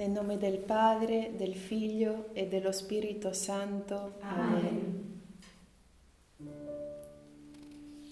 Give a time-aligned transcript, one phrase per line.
[0.00, 4.14] Nel nome del Padre, del Figlio e dello Spirito Santo.
[4.20, 5.20] Amen.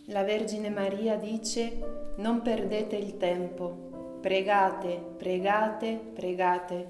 [0.09, 6.87] La Vergine Maria dice, non perdete il tempo, pregate, pregate, pregate.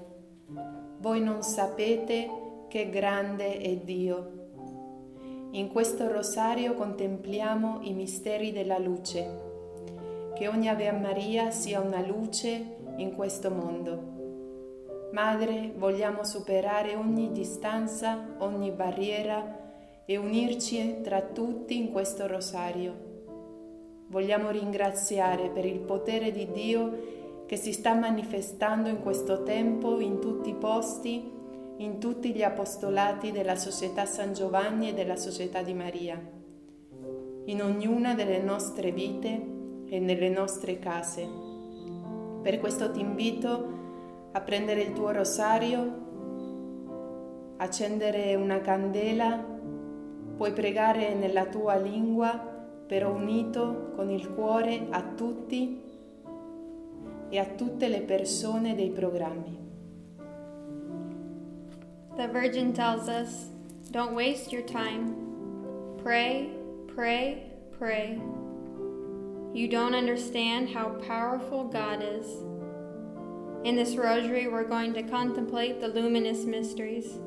[0.97, 2.29] Voi non sapete
[2.67, 4.31] che grande è Dio.
[5.51, 10.31] In questo rosario contempliamo i misteri della luce.
[10.35, 14.18] Che ogni Ave Maria sia una luce in questo mondo.
[15.11, 19.57] Madre, vogliamo superare ogni distanza, ogni barriera
[20.05, 23.07] e unirci tra tutti in questo rosario.
[24.09, 30.19] Vogliamo ringraziare per il potere di Dio che si sta manifestando in questo tempo in
[30.19, 31.31] tutti i posti,
[31.77, 36.21] in tutti gli apostolati della Società San Giovanni e della Società di Maria,
[37.45, 41.27] in ognuna delle nostre vite e nelle nostre case.
[42.43, 43.78] Per questo ti invito
[44.31, 46.07] a prendere il tuo rosario,
[47.57, 49.43] accendere una candela,
[50.37, 52.37] puoi pregare nella tua lingua,
[52.87, 55.81] però unito con il cuore a tutti
[57.29, 59.67] e a tutte le persone dei programmi.
[62.15, 63.49] The Virgin tells us,
[63.91, 65.15] don't waste your time.
[66.01, 66.49] Pray,
[66.93, 67.43] pray,
[67.77, 68.19] pray.
[69.53, 72.48] You don't understand how powerful God is.
[73.65, 77.19] In this rosary, we're going to contemplate the luminous mysteries,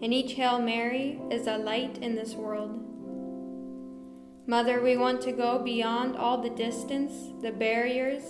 [0.00, 2.84] and each Hail Mary is a light in this world.
[4.46, 8.22] Mother, we want to go beyond all the distance, the barriers,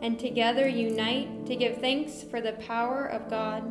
[0.00, 3.62] and together unite to give thanks for the power of God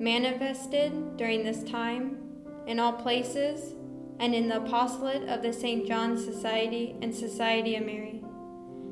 [0.00, 2.18] manifested during this time
[2.66, 3.74] in all places
[4.18, 5.86] and in the apostolate of the St.
[5.86, 8.20] John Society and Society of Mary,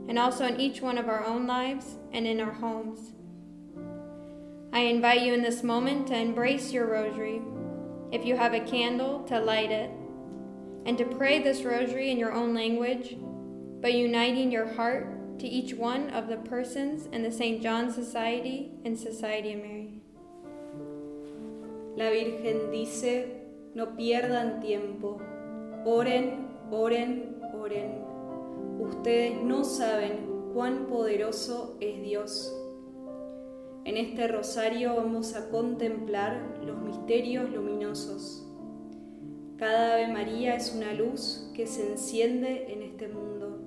[0.08, 3.12] and also in each one of our own lives and in our homes.
[4.72, 7.42] I invite you in this moment to embrace your rosary.
[8.12, 9.90] If you have a candle, to light it,
[10.86, 13.16] and to pray this rosary in your own language,
[13.80, 17.60] but uniting your heart to each one of the persons in the St.
[17.60, 20.02] John Society and Society of Mary.
[21.96, 23.26] La Virgen dice,
[23.74, 25.20] no pierdan tiempo,
[25.84, 28.04] oren, oren, oren.
[28.78, 32.59] Ustedes no saben cuán poderoso es Dios.
[33.84, 38.46] En este rosario vamos a contemplar los misterios luminosos.
[39.56, 43.58] Cada Ave María es una luz que se enciende en este mundo.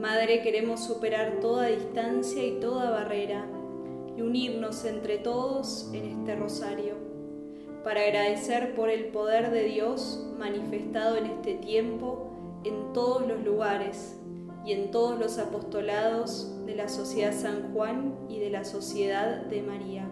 [0.00, 3.46] Madre, queremos superar toda distancia y toda barrera
[4.16, 6.94] y unirnos entre todos en este rosario
[7.84, 12.32] para agradecer por el poder de Dios manifestado en este tiempo
[12.64, 14.18] en todos los lugares
[14.64, 19.62] y en todos los apostolados de la Sociedad San Juan y de la Sociedad de
[19.62, 20.08] María,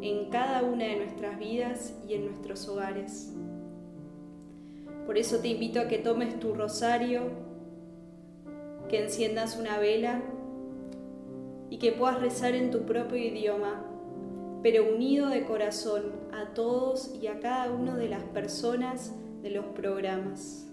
[0.00, 3.34] en cada una de nuestras vidas y en nuestros hogares.
[5.06, 7.22] Por eso te invito a que tomes tu rosario,
[8.88, 10.22] que enciendas una vela
[11.70, 13.84] y que puedas rezar en tu propio idioma,
[14.62, 19.66] pero unido de corazón a todos y a cada una de las personas de los
[19.66, 20.67] programas.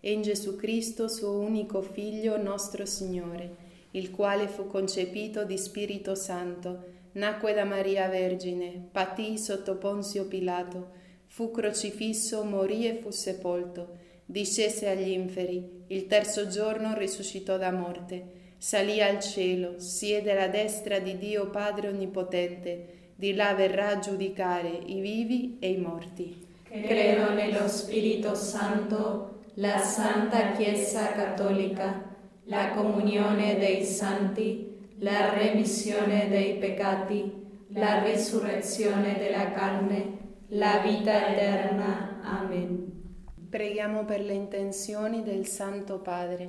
[0.00, 6.14] E in Gesù Cristo, suo unico Figlio, nostro Signore, il quale fu concepito di Spirito
[6.14, 13.98] Santo, nacque da Maria Vergine, patì sotto Ponzio Pilato, fu crocifisso, morì e fu sepolto,
[14.24, 20.98] discese agli inferi, il terzo giorno risuscitò da morte, salì al cielo, siede alla destra
[20.98, 26.46] di Dio Padre Onnipotente, di là verrà a giudicare i vivi e i morti.
[26.62, 32.02] Credo nello Spirito Santo, la Santa Chiesa Cattolica,
[32.44, 42.20] la comunione dei santi, la remissione dei peccati, la risurrezione della carne, la vita eterna.
[42.22, 43.18] Amen.
[43.50, 46.48] Preghiamo per le intenzioni del Santo Padre.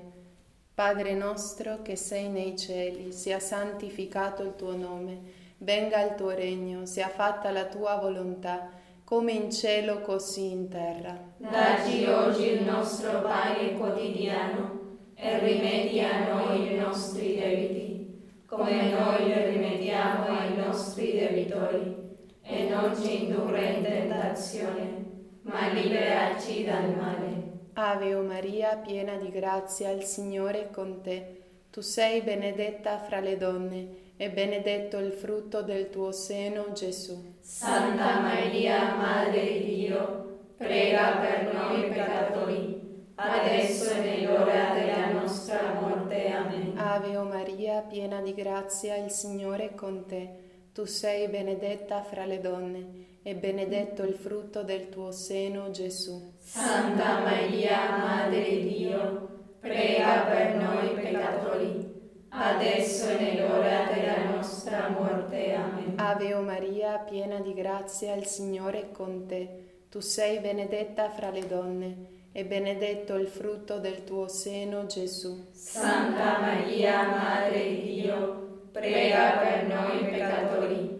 [0.74, 5.20] Padre nostro che sei nei cieli, sia santificato il tuo nome,
[5.58, 8.80] venga il tuo regno, sia fatta la tua volontà
[9.12, 11.34] come in cielo così in terra.
[11.36, 19.34] Dacci oggi il nostro pane quotidiano e rimetti a noi i nostri debiti, come noi
[19.34, 21.94] rimediamo ai nostri debitori,
[22.42, 25.06] e non ci indurre in tentazione,
[25.42, 27.50] ma liberaci dal male.
[27.74, 31.41] Ave o Maria, piena di grazia, il Signore è con te.
[31.72, 37.36] Tu sei benedetta fra le donne e benedetto il frutto del tuo seno, Gesù.
[37.40, 46.30] Santa Maria, Madre di Dio, prega per noi peccatori, adesso e nell'ora della nostra morte.
[46.30, 46.78] Amen.
[46.78, 50.30] Ave o Maria, piena di grazia, il Signore è con te.
[50.74, 56.34] Tu sei benedetta fra le donne e benedetto il frutto del tuo seno, Gesù.
[56.38, 59.31] Santa Maria, Madre di Dio,
[59.62, 61.94] prega per noi peccatori,
[62.30, 65.54] adesso e nell'ora della nostra morte.
[65.54, 65.94] Amen.
[65.98, 69.86] Ave o Maria, piena di grazia, il Signore è con te.
[69.90, 75.50] Tu sei benedetta fra le donne e benedetto il frutto del tuo seno, Gesù.
[75.52, 80.91] Santa Maria, Madre di Dio, prega per noi peccatori,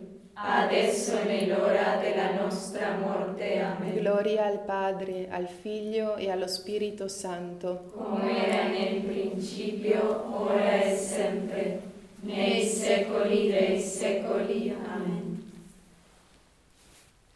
[0.44, 3.60] adesso e nell'ora della nostra morte.
[3.60, 3.94] Amen.
[3.96, 7.92] Gloria al Padre, al Figlio e allo Spirito Santo.
[7.94, 11.82] Come era nel principio, ora e sempre,
[12.22, 14.76] nei secoli dei secoli.
[14.94, 15.50] Amén.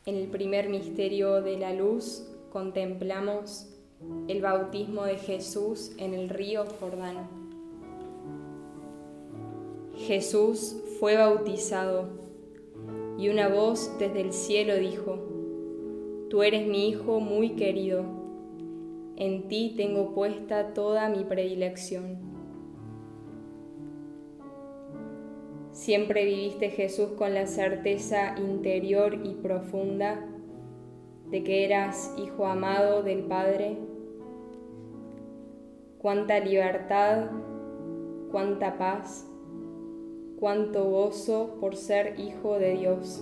[0.07, 3.65] En el primer misterio de la luz contemplamos
[4.27, 7.27] el bautismo de Jesús en el río Jordán.
[9.97, 12.09] Jesús fue bautizado
[13.17, 15.19] y una voz desde el cielo dijo,
[16.29, 18.03] Tú eres mi Hijo muy querido,
[19.15, 22.17] en ti tengo puesta toda mi predilección.
[25.71, 30.25] Siempre viviste Jesús con la certeza interior y profunda
[31.29, 33.77] de que eras Hijo amado del Padre.
[35.99, 37.29] Cuánta libertad,
[38.31, 39.27] cuánta paz,
[40.39, 43.21] cuánto gozo por ser Hijo de Dios.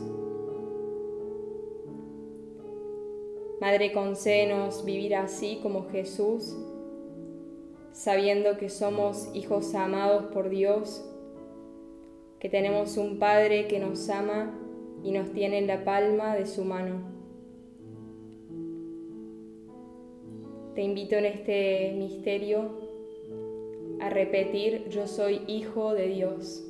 [3.62, 6.54] Madre, concédenos vivir así como Jesús,
[7.94, 11.02] sabiendo que somos hijos amados por Dios,
[12.40, 14.54] que tenemos un Padre que nos ama
[15.02, 17.14] y nos tiene en la palma de su mano.
[20.76, 22.82] Te invito en este misterio
[24.02, 26.70] a repetir, yo soy hijo de Dios,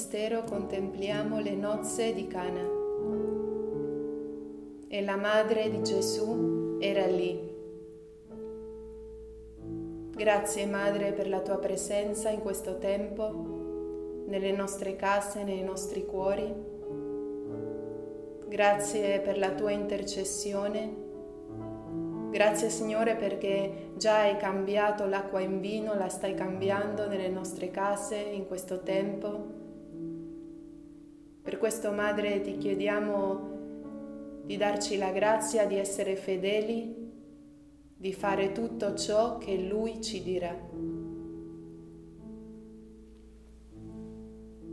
[0.00, 2.66] Mistero contempliamo le nozze di Cana.
[4.88, 7.38] E la madre di Gesù era lì.
[10.14, 16.50] Grazie Madre per la tua presenza in questo tempo, nelle nostre case, nei nostri cuori.
[18.48, 21.08] Grazie per la tua intercessione
[22.30, 28.16] Grazie Signore perché già hai cambiato l'acqua in vino, la stai cambiando nelle nostre case
[28.16, 29.59] in questo tempo.
[31.60, 37.12] Questo Madre ti chiediamo di darci la grazia di essere fedeli,
[37.94, 40.56] di fare tutto ciò che Lui ci dirà.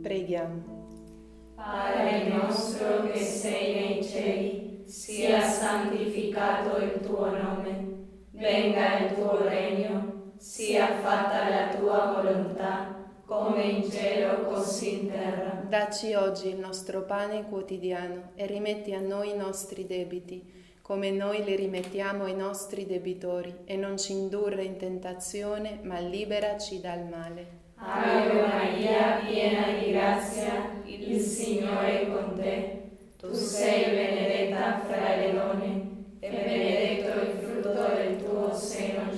[0.00, 1.52] Preghiamo.
[1.56, 10.32] Padre nostro che sei nei cieli sia santificato il tuo nome, venga il tuo regno,
[10.38, 12.87] sia fatta la tua volontà,
[13.28, 15.62] come in cielo così in terra.
[15.68, 20.42] Dacci oggi il nostro pane quotidiano e rimetti a noi i nostri debiti,
[20.80, 26.80] come noi li rimettiamo ai nostri debitori, e non ci indurre in tentazione, ma liberaci
[26.80, 27.46] dal male.
[27.74, 32.82] Ave Maria, piena di grazia, il Signore è con te.
[33.18, 35.86] Tu sei benedetta fra le donne
[36.18, 39.17] e benedetto il frutto del tuo seno, Gesù.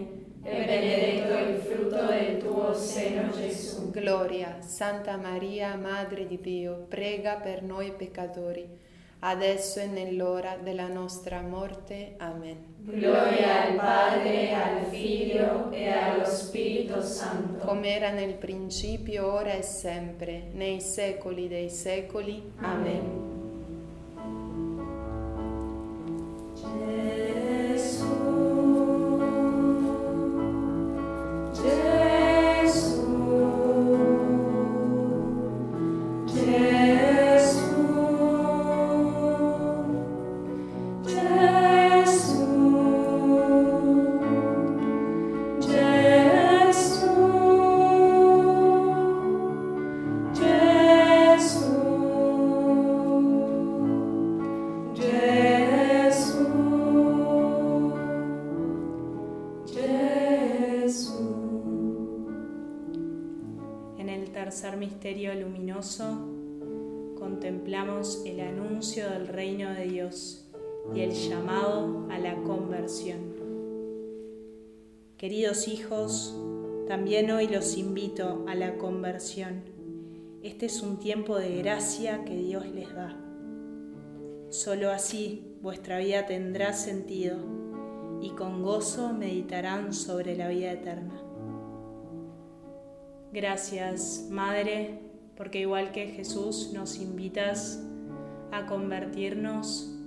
[0.43, 3.91] e benedetto il frutto del tuo seno, Gesù.
[3.91, 8.67] Gloria, Santa Maria, Madre di Dio, prega per noi peccatori,
[9.19, 12.15] adesso e nell'ora della nostra morte.
[12.17, 12.69] Amen.
[12.83, 17.65] Gloria al Padre, al Figlio e allo Spirito Santo.
[17.65, 22.51] come era nel principio, ora e sempre, nei secoli dei secoli.
[22.57, 22.95] Amen.
[22.95, 23.30] En
[67.17, 70.45] contemplamos el anuncio del reino de Dios
[70.93, 73.33] y el llamado a la conversión.
[75.17, 76.35] Queridos hijos,
[76.87, 79.63] también hoy los invito a la conversión.
[80.43, 83.17] Este es un tiempo de gracia que Dios les da.
[84.49, 87.39] Solo así vuestra vida tendrá sentido
[88.21, 91.19] y con gozo meditarán sobre la vida eterna.
[93.33, 97.83] Gracias, Madre, porque igual que Jesús nos invitas
[98.51, 99.97] a convertirnos.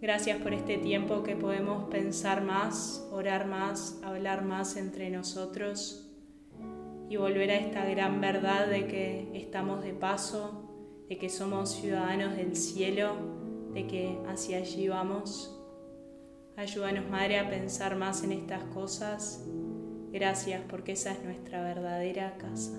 [0.00, 6.10] Gracias por este tiempo que podemos pensar más, orar más, hablar más entre nosotros
[7.08, 12.36] y volver a esta gran verdad de que estamos de paso, de que somos ciudadanos
[12.36, 13.14] del cielo,
[13.72, 15.58] de que hacia allí vamos.
[16.56, 19.44] Ayúdanos, Madre, a pensar más en estas cosas.
[20.12, 22.78] Gracias porque esa es nuestra verdadera casa.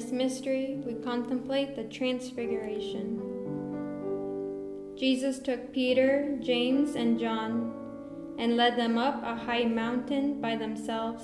[0.00, 3.20] Luminous mystery, we contemplate the Transfiguration.
[4.96, 7.74] Jesus took Peter, James, and John
[8.38, 11.22] and led them up a high mountain by themselves.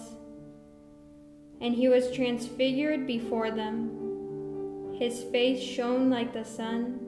[1.61, 4.95] And he was transfigured before them.
[4.99, 7.01] His face shone like the sun,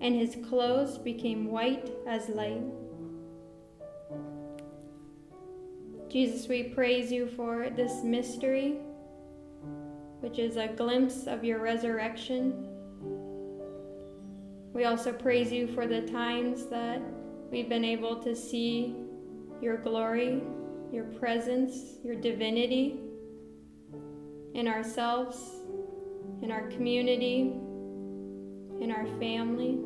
[0.00, 2.62] and his clothes became white as light.
[6.10, 8.78] Jesus, we praise you for this mystery
[10.28, 12.68] which is a glimpse of your resurrection.
[14.74, 17.00] We also praise you for the times that
[17.50, 18.94] we've been able to see
[19.62, 20.42] your glory,
[20.92, 23.00] your presence, your divinity
[24.52, 25.38] in ourselves,
[26.42, 27.54] in our community,
[28.82, 29.78] in our family.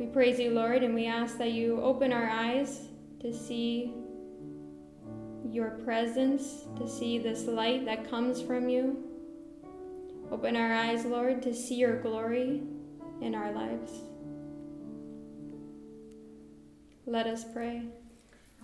[0.00, 2.88] We praise you, Lord, and we ask that you open our eyes
[3.20, 3.94] to see
[5.52, 8.96] your presence, to see this light that comes from you.
[10.30, 12.62] Open our eyes, Lord, to see your glory
[13.20, 13.92] in our lives.
[17.06, 17.82] Let us pray.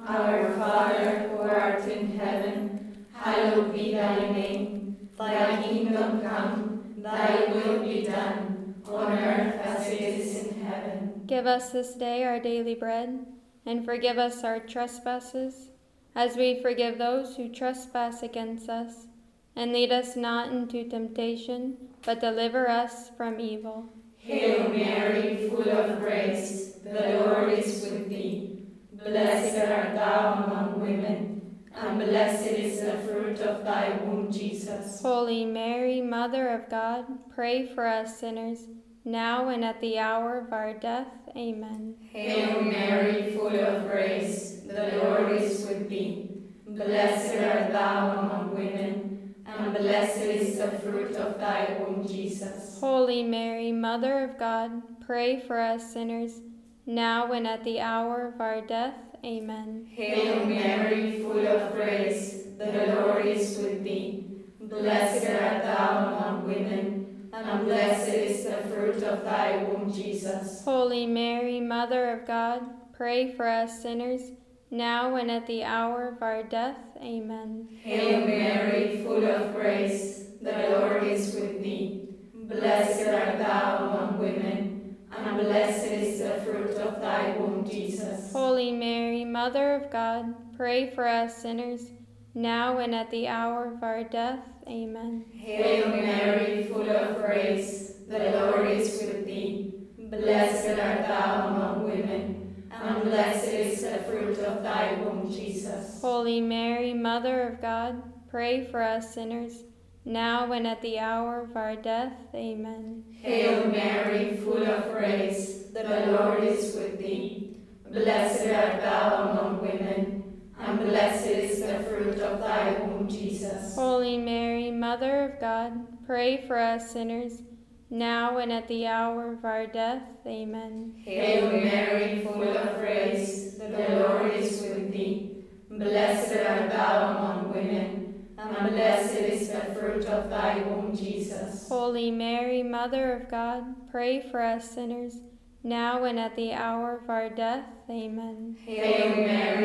[0.07, 4.96] Our Father, who art in heaven, hallowed be thy name.
[5.18, 11.22] Thy kingdom come, thy will be done, on earth as it is in heaven.
[11.27, 13.27] Give us this day our daily bread,
[13.64, 15.70] and forgive us our trespasses,
[16.16, 19.07] as we forgive those who trespass against us.
[19.55, 23.87] And lead us not into temptation, but deliver us from evil.
[24.16, 28.66] Hail Mary, full of grace, the Lord is with thee.
[28.92, 35.00] Blessed art thou among women, and blessed is the fruit of thy womb, Jesus.
[35.00, 38.64] Holy Mary, Mother of God, pray for us sinners,
[39.05, 41.07] now and at the hour of our death.
[41.37, 41.94] Amen.
[42.11, 46.31] Hail Mary, full of grace, the Lord is with thee.
[46.67, 52.79] Blessed art thou among women, and blessed is the fruit of thy womb, Jesus.
[52.79, 56.43] Holy Mary, Mother of God, pray for us sinners,
[56.85, 58.97] now and at the hour of our death.
[59.25, 59.89] Amen.
[59.91, 64.27] Hail Mary, full of grace, the Lord is with thee.
[64.61, 70.62] Blessed art thou among women, and blessed is the fruit of thy womb, Jesus.
[70.65, 72.61] Holy Mary, Mother of God,
[72.93, 74.33] pray for us sinners,
[74.77, 76.79] now and at the hour of our death.
[76.99, 77.69] Amen.
[77.83, 82.09] Hail Mary, full of grace, the Lord is with thee.
[82.35, 88.33] Blessed art thou among women, and blessed is the fruit of thy womb, Jesus.
[88.33, 91.91] Holy Mary, Mother of God, pray for us sinners,
[92.35, 94.41] now and at the hour of our death.
[94.69, 95.25] Amen.
[95.33, 99.73] Hail Mary, full of grace, the Lord is with thee.
[99.99, 102.45] Blessed art thou among women,
[102.87, 106.01] and blessed is the fruit of thy womb, Jesus.
[106.01, 109.64] Holy Mary, Mother of God, pray for us sinners,
[110.05, 112.12] now and at the hour of our death.
[112.35, 113.05] Amen.
[113.20, 117.57] Hail Mary, full of grace, the Lord is with thee.
[117.90, 123.75] Blessed art thou among women, and blessed is the fruit of thy womb, Jesus.
[123.75, 125.72] Holy Mary, Mother of God,
[126.07, 127.42] pray for us sinners,
[127.90, 130.03] now and at the hour of our death.
[130.27, 130.94] Amen.
[131.05, 135.44] Hail Mary, full of grace, the Lord is with thee.
[135.70, 141.68] Blessed art thou among women, and blessed is the fruit of thy womb, Jesus.
[141.68, 145.16] Holy Mary, Mother of God, pray for us sinners,
[145.62, 147.66] now and at the hour of our death.
[147.90, 148.57] Amen.
[148.64, 149.56] Hail Mary,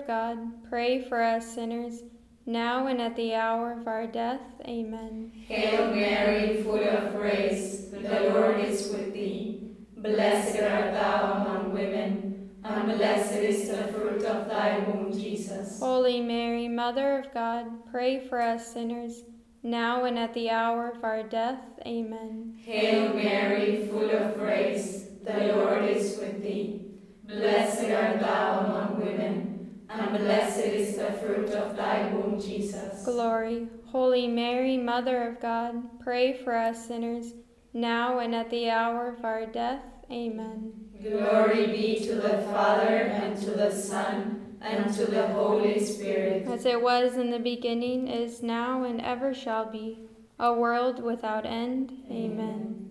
[0.00, 2.02] of God, pray for us sinners,
[2.46, 4.40] now and at the hour of our death.
[4.66, 5.32] Amen.
[5.46, 9.74] Hail Mary, full of grace, the Lord is with thee.
[9.96, 15.78] Blessed art thou among women, and blessed is the fruit of thy womb, Jesus.
[15.80, 19.22] Holy Mary, Mother of God, pray for us sinners,
[19.62, 21.60] now and at the hour of our death.
[21.86, 22.58] Amen.
[22.64, 26.86] Hail Mary, full of grace, the Lord is with thee.
[27.24, 29.49] Blessed art thou among women,
[29.90, 33.04] and blessed is the fruit of thy womb, Jesus.
[33.04, 33.68] Glory.
[33.86, 37.32] Holy Mary, Mother of God, pray for us sinners,
[37.74, 39.82] now and at the hour of our death.
[40.10, 40.72] Amen.
[41.02, 46.46] Glory be to the Father, and to the Son, and to the Holy Spirit.
[46.46, 49.98] As it was in the beginning, is now, and ever shall be,
[50.38, 51.92] a world without end.
[52.10, 52.70] Amen.
[52.70, 52.89] Triumph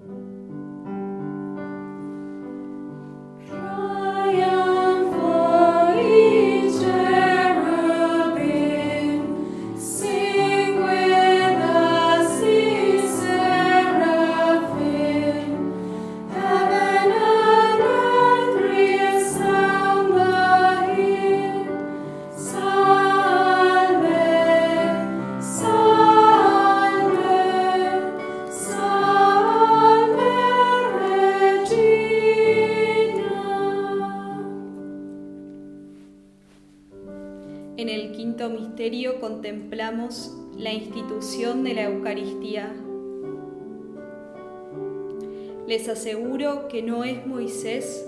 [45.69, 48.03] Les aseguro que no es Moisés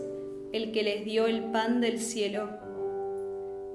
[0.51, 2.49] el que les dio el pan del cielo.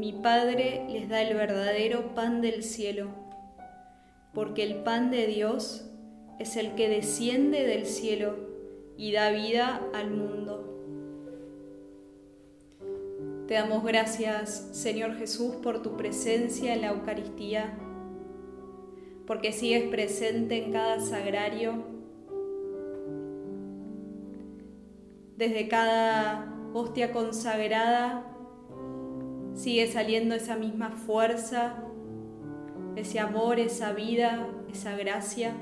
[0.00, 3.10] Mi Padre les da el verdadero pan del cielo,
[4.34, 5.88] porque el pan de Dios
[6.40, 8.34] es el que desciende del cielo
[8.96, 10.64] y da vida al mundo.
[13.46, 17.78] Te damos gracias, Señor Jesús, por tu presencia en la Eucaristía,
[19.28, 21.94] porque sigues presente en cada sagrario,
[25.36, 28.24] desde cada hostia consagrada,
[29.54, 31.86] sigue saliendo esa misma fuerza
[32.96, 35.54] ese amor, esa vida, esa gracia.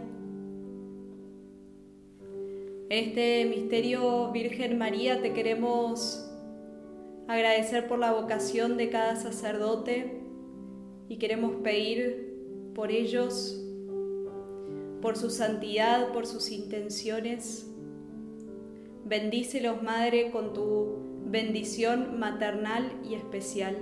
[2.88, 6.30] En este misterio, Virgen María, te queremos
[7.26, 10.20] agradecer por la vocación de cada sacerdote
[11.08, 13.60] y queremos pedir por ellos,
[15.02, 17.68] por su santidad, por sus intenciones.
[19.06, 23.76] Bendícelos, Madre, con tu bendición maternal y especial.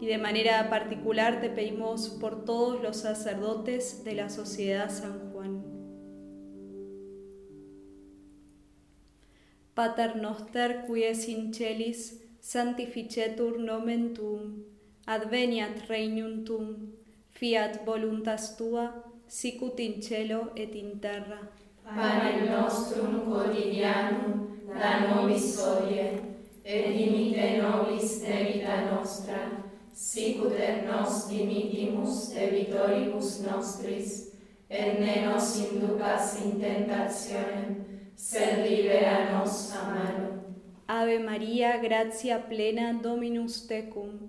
[0.00, 5.64] Y de manera particular te pedimos por todos los sacerdotes de la Sociedad San Juan.
[9.74, 14.62] Pater noster qui es in celis, sanctificetur nomen tuum,
[15.06, 16.92] adveniat regnum tuum,
[17.30, 21.50] fiat voluntas tua, sicut in cielo et in terra.
[21.84, 26.20] Panem nostrum quotidianum da nobis hodie,
[26.64, 29.40] et dimite nobis debita nostra,
[29.92, 34.32] sicut et nos dimitimus debitoribus nostris,
[34.70, 37.84] et ne nos inducas in tentationem,
[38.16, 40.28] sed libera nos a malo.
[40.86, 44.28] Ave María, gratia plena Dominus tecum,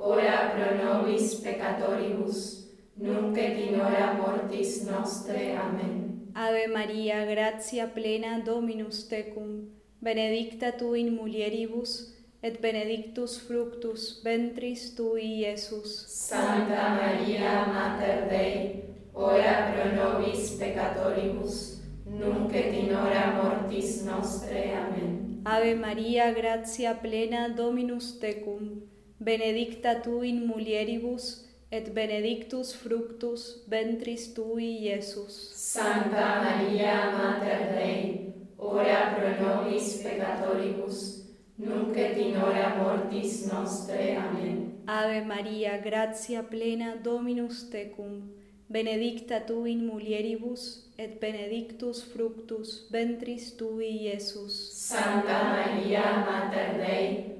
[0.00, 5.56] ora pro nobis peccatoribus, nunc et in hora mortis nostre.
[5.56, 6.30] Amen.
[6.34, 9.68] Ave Maria, gratia plena Dominus tecum,
[10.00, 16.06] benedicta tu in mulieribus, et benedictus fructus ventris tui, Iesus.
[16.08, 24.72] Santa Maria, Mater Dei, ora pro nobis peccatoribus, nunc et in hora mortis nostre.
[24.72, 25.42] Amen.
[25.44, 28.82] Ave Maria, gratia plena Dominus tecum,
[29.20, 35.52] benedicta tu in mulieribus, et benedictus fructus ventris tui, Iesus.
[35.54, 41.28] Sancta Maria, Mater Dei, ora pro nobis peccatoribus,
[41.58, 44.16] nunc et in hora mortis nostre.
[44.16, 44.82] Amen.
[44.86, 48.32] Ave Maria, gratia plena Dominus tecum,
[48.66, 54.72] benedicta tu in mulieribus, et benedictus fructus ventris tui, Iesus.
[54.74, 57.39] Sancta Maria, Mater Dei,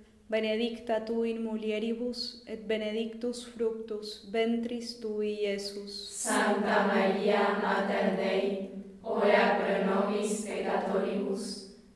[0.31, 5.91] benedicta tu in mulieribus, et benedictus fructus ventris tui, Iesus.
[6.23, 8.69] Sancta Maria, Mater Dei,
[9.03, 11.47] ora pro nobis peccatoribus,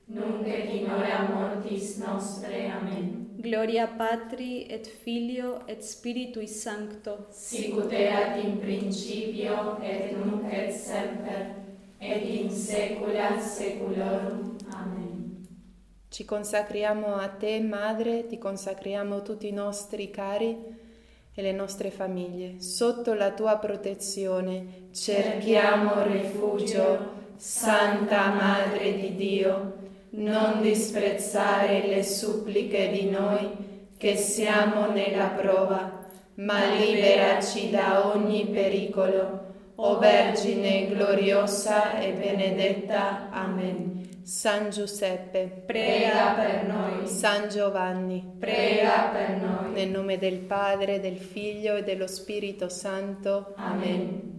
[0.08, 2.67] nunc et in hora mortis nostre.
[2.67, 3.26] Amen.
[3.38, 7.27] Gloria Patri et Filio et Spiritui Sancto.
[7.31, 11.56] Sicut erat in principio et nunc et semper
[12.02, 14.54] et in saecula saeculorum.
[16.15, 20.57] Ci consacriamo a te, Madre, ti consacriamo tutti i nostri cari
[21.33, 22.61] e le nostre famiglie.
[22.61, 29.73] Sotto la tua protezione cerchiamo rifugio, Santa Madre di Dio.
[30.11, 39.43] Non disprezzare le suppliche di noi che siamo nella prova, ma liberaci da ogni pericolo.
[39.75, 43.29] O Vergine gloriosa e benedetta.
[43.31, 43.94] Amen.
[44.26, 49.71] San Giuseppe, prega per noi, San Giovanni, prega per noi.
[49.71, 53.54] nel nome del Padre, del Figlio e dello Spirito Santo.
[53.56, 54.35] Amen.